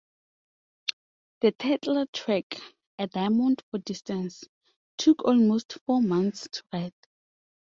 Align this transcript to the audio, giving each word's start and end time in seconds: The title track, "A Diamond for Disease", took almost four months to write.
The 1.41 1.51
title 1.51 2.07
track, 2.11 2.59
"A 2.97 3.05
Diamond 3.05 3.61
for 3.69 3.77
Disease", 3.77 4.43
took 4.97 5.23
almost 5.25 5.77
four 5.85 6.01
months 6.01 6.47
to 6.51 6.63
write. 6.73 6.95